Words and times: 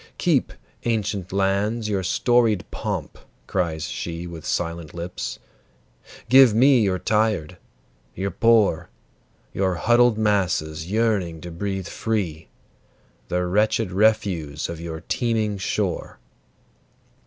"Keep, 0.17 0.53
ancient 0.85 1.31
lands, 1.31 1.87
your 1.87 2.01
storied 2.01 2.65
pomp!" 2.71 3.19
cries 3.45 3.83
she 3.83 4.25
With 4.25 4.47
silent 4.47 4.95
lips. 4.95 5.37
"Give 6.27 6.55
me 6.55 6.81
your 6.81 6.97
tired, 6.97 7.57
your 8.15 8.31
poor, 8.31 8.89
Your 9.53 9.75
huddled 9.75 10.17
masses 10.17 10.89
yearning 10.91 11.39
to 11.41 11.51
breathe 11.51 11.87
free, 11.87 12.47
The 13.27 13.45
wretched 13.45 13.91
refuse 13.91 14.69
of 14.69 14.81
your 14.81 15.01
teeming 15.01 15.59
shore. 15.59 16.17